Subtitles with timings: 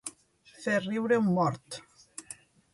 [0.63, 1.81] Fer riure un mort.